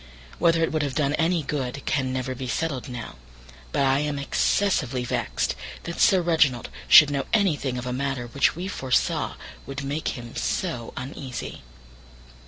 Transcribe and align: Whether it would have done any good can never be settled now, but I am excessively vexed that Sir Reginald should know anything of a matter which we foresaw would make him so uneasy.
Whether 0.39 0.63
it 0.63 0.71
would 0.71 0.81
have 0.81 0.95
done 0.95 1.13
any 1.13 1.43
good 1.43 1.85
can 1.85 2.11
never 2.11 2.33
be 2.33 2.47
settled 2.47 2.89
now, 2.89 3.17
but 3.71 3.83
I 3.83 3.99
am 3.99 4.17
excessively 4.17 5.05
vexed 5.05 5.55
that 5.83 5.99
Sir 6.01 6.23
Reginald 6.23 6.69
should 6.87 7.11
know 7.11 7.27
anything 7.33 7.77
of 7.77 7.85
a 7.85 7.93
matter 7.93 8.25
which 8.25 8.55
we 8.55 8.67
foresaw 8.67 9.35
would 9.67 9.83
make 9.83 10.17
him 10.17 10.35
so 10.35 10.91
uneasy. 10.97 11.61